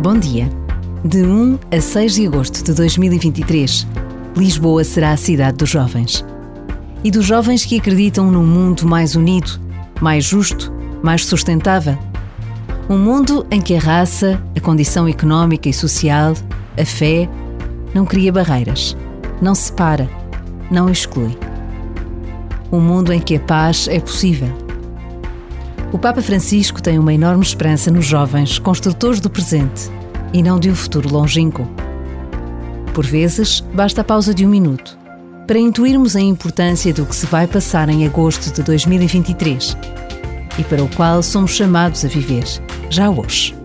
Bom 0.00 0.16
dia. 0.16 0.48
De 1.04 1.24
1 1.24 1.58
a 1.76 1.80
6 1.80 2.14
de 2.14 2.26
agosto 2.28 2.62
de 2.62 2.72
2023, 2.72 3.84
Lisboa 4.36 4.84
será 4.84 5.10
a 5.10 5.16
cidade 5.16 5.56
dos 5.56 5.68
jovens. 5.68 6.24
E 7.02 7.10
dos 7.10 7.26
jovens 7.26 7.64
que 7.64 7.80
acreditam 7.80 8.30
num 8.30 8.46
mundo 8.46 8.86
mais 8.86 9.16
unido, 9.16 9.60
mais 10.00 10.24
justo, 10.24 10.72
mais 11.02 11.26
sustentável. 11.26 11.98
Um 12.88 12.96
mundo 12.96 13.44
em 13.50 13.60
que 13.60 13.74
a 13.74 13.80
raça, 13.80 14.40
a 14.56 14.60
condição 14.60 15.08
económica 15.08 15.68
e 15.68 15.72
social, 15.72 16.32
a 16.80 16.84
fé, 16.84 17.28
não 17.92 18.06
cria 18.06 18.32
barreiras, 18.32 18.96
não 19.42 19.52
separa, 19.52 20.08
não 20.70 20.88
exclui. 20.88 21.36
Um 22.70 22.80
mundo 22.80 23.12
em 23.12 23.18
que 23.18 23.34
a 23.34 23.40
paz 23.40 23.88
é 23.88 23.98
possível. 23.98 24.67
O 25.90 25.98
Papa 25.98 26.20
Francisco 26.20 26.82
tem 26.82 26.98
uma 26.98 27.14
enorme 27.14 27.42
esperança 27.42 27.90
nos 27.90 28.04
jovens 28.04 28.58
construtores 28.58 29.20
do 29.20 29.30
presente 29.30 29.90
e 30.34 30.42
não 30.42 30.60
de 30.60 30.70
um 30.70 30.74
futuro 30.74 31.10
longínquo. 31.10 31.66
Por 32.92 33.06
vezes, 33.06 33.60
basta 33.72 34.02
a 34.02 34.04
pausa 34.04 34.34
de 34.34 34.44
um 34.44 34.50
minuto 34.50 34.98
para 35.46 35.58
intuirmos 35.58 36.14
a 36.14 36.20
importância 36.20 36.92
do 36.92 37.06
que 37.06 37.16
se 37.16 37.24
vai 37.24 37.46
passar 37.46 37.88
em 37.88 38.06
agosto 38.06 38.52
de 38.52 38.62
2023 38.62 39.78
e 40.58 40.64
para 40.64 40.84
o 40.84 40.88
qual 40.94 41.22
somos 41.22 41.52
chamados 41.52 42.04
a 42.04 42.08
viver, 42.08 42.44
já 42.90 43.08
hoje. 43.08 43.56